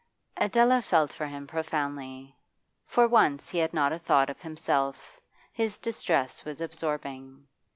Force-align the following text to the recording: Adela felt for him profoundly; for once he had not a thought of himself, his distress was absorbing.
Adela 0.37 0.81
felt 0.81 1.13
for 1.13 1.27
him 1.27 1.45
profoundly; 1.45 2.35
for 2.87 3.07
once 3.07 3.49
he 3.49 3.59
had 3.59 3.71
not 3.71 3.93
a 3.93 3.99
thought 3.99 4.31
of 4.31 4.41
himself, 4.41 5.21
his 5.53 5.77
distress 5.77 6.43
was 6.43 6.59
absorbing. 6.59 7.45